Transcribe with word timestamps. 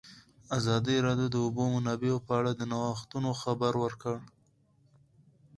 ازادي 0.57 0.95
راډیو 1.07 1.27
د 1.29 1.33
د 1.33 1.35
اوبو 1.45 1.63
منابع 1.75 2.11
په 2.27 2.31
اړه 2.39 2.51
د 2.55 2.61
نوښتونو 2.71 3.29
خبر 3.41 3.73
ورکړی. 3.83 4.27